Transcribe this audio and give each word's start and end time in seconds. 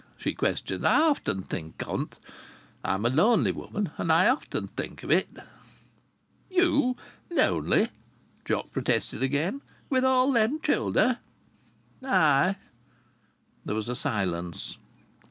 she 0.17 0.33
questioned. 0.33 0.83
"I 0.83 1.01
often 1.11 1.43
think 1.43 1.83
of 1.87 2.01
it 2.01 2.19
I'm 2.83 3.05
a 3.05 3.09
lonely 3.11 3.51
woman, 3.51 3.91
and 3.99 4.11
I 4.11 4.27
often 4.29 4.65
think 4.67 5.03
of 5.03 5.11
it." 5.11 5.27
"You 6.49 6.97
lonely!" 7.29 7.89
Jock 8.43 8.71
protested 8.71 9.21
again. 9.21 9.61
"With 9.91 10.03
all 10.03 10.31
them 10.31 10.59
childer?" 10.59 11.19
"Ay!" 12.03 12.55
There 13.63 13.75
was 13.75 13.89
a 13.89 13.95
silence. 13.95 14.79